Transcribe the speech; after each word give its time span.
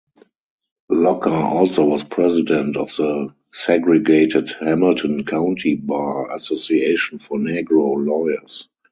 Locker 0.89 1.29
also 1.29 1.85
was 1.85 2.03
president 2.03 2.75
of 2.75 2.87
the 2.95 3.35
segregated 3.53 4.49
Hamilton 4.59 5.25
County 5.25 5.75
Bar 5.75 6.33
Association 6.33 7.19
for 7.19 7.37
Negro 7.37 8.03
Lawyers. 8.03 8.67